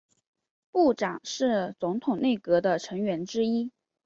[0.71, 3.71] 部长是总统内阁的成员之一。